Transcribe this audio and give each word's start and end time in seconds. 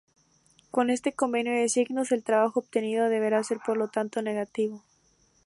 Con 0.71 0.89
este 0.89 1.11
convenio 1.13 1.53
de 1.53 1.69
signos 1.69 2.11
el 2.11 2.23
trabajo 2.23 2.61
obtenido 2.61 3.07
deberá 3.07 3.43
ser, 3.43 3.59
por 3.63 3.77
lo 3.77 3.87
tanto, 3.87 4.23
negativo. 4.23 4.83